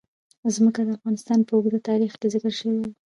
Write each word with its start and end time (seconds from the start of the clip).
ځمکه 0.55 0.81
د 0.83 0.89
افغانستان 0.97 1.39
په 1.47 1.51
اوږده 1.55 1.79
تاریخ 1.89 2.11
کې 2.19 2.27
ذکر 2.33 2.51
شوی 2.59 2.77
دی. 2.83 2.91